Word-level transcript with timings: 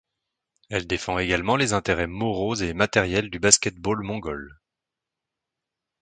Elle 0.71 0.87
défend 0.87 1.19
également 1.19 1.57
les 1.57 1.73
intérêts 1.73 2.07
moraux 2.07 2.55
et 2.55 2.73
matériels 2.73 3.29
du 3.29 3.37
basket-ball 3.37 3.99
mongol. 4.01 4.59